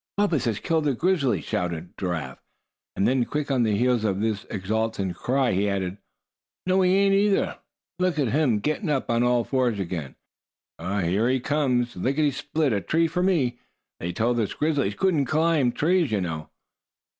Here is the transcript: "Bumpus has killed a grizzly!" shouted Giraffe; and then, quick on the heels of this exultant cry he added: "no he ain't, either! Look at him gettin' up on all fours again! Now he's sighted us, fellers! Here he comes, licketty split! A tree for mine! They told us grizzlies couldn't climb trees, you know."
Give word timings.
"Bumpus 0.17 0.45
has 0.45 0.57
killed 0.59 0.87
a 0.87 0.95
grizzly!" 0.95 1.41
shouted 1.41 1.95
Giraffe; 1.95 2.41
and 2.95 3.07
then, 3.07 3.23
quick 3.23 3.51
on 3.51 3.61
the 3.61 3.77
heels 3.77 4.03
of 4.03 4.19
this 4.19 4.47
exultant 4.49 5.15
cry 5.15 5.51
he 5.51 5.69
added: 5.69 5.99
"no 6.65 6.81
he 6.81 6.91
ain't, 6.95 7.13
either! 7.13 7.59
Look 7.99 8.17
at 8.17 8.29
him 8.29 8.61
gettin' 8.61 8.89
up 8.89 9.11
on 9.11 9.21
all 9.21 9.43
fours 9.43 9.79
again! 9.79 10.15
Now 10.79 11.01
he's 11.01 11.01
sighted 11.01 11.01
us, 11.01 11.01
fellers! 11.01 11.09
Here 11.11 11.29
he 11.29 11.39
comes, 11.39 11.95
licketty 11.95 12.31
split! 12.33 12.73
A 12.73 12.81
tree 12.81 13.07
for 13.07 13.21
mine! 13.21 13.59
They 13.99 14.11
told 14.11 14.39
us 14.39 14.55
grizzlies 14.55 14.95
couldn't 14.95 15.25
climb 15.25 15.71
trees, 15.71 16.11
you 16.11 16.21
know." 16.21 16.49